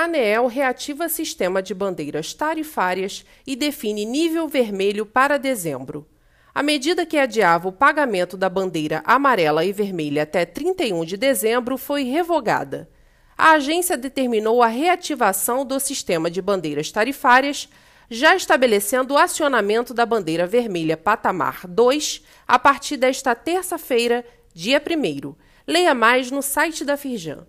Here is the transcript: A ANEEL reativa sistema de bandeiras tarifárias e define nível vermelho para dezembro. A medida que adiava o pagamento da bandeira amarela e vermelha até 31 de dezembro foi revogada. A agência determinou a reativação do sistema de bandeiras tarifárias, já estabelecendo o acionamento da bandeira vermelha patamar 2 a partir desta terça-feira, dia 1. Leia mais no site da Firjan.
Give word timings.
A 0.00 0.04
ANEEL 0.04 0.46
reativa 0.46 1.10
sistema 1.10 1.62
de 1.62 1.74
bandeiras 1.74 2.32
tarifárias 2.32 3.22
e 3.46 3.54
define 3.54 4.06
nível 4.06 4.48
vermelho 4.48 5.04
para 5.04 5.38
dezembro. 5.38 6.08
A 6.54 6.62
medida 6.62 7.04
que 7.04 7.18
adiava 7.18 7.68
o 7.68 7.72
pagamento 7.72 8.34
da 8.34 8.48
bandeira 8.48 9.02
amarela 9.04 9.62
e 9.62 9.74
vermelha 9.74 10.22
até 10.22 10.46
31 10.46 11.04
de 11.04 11.18
dezembro 11.18 11.76
foi 11.76 12.04
revogada. 12.04 12.88
A 13.36 13.50
agência 13.50 13.94
determinou 13.94 14.62
a 14.62 14.68
reativação 14.68 15.66
do 15.66 15.78
sistema 15.78 16.30
de 16.30 16.40
bandeiras 16.40 16.90
tarifárias, 16.90 17.68
já 18.08 18.34
estabelecendo 18.34 19.12
o 19.12 19.18
acionamento 19.18 19.92
da 19.92 20.06
bandeira 20.06 20.46
vermelha 20.46 20.96
patamar 20.96 21.66
2 21.66 22.24
a 22.48 22.58
partir 22.58 22.96
desta 22.96 23.34
terça-feira, 23.34 24.24
dia 24.54 24.80
1. 24.82 25.34
Leia 25.66 25.94
mais 25.94 26.30
no 26.30 26.40
site 26.40 26.86
da 26.86 26.96
Firjan. 26.96 27.46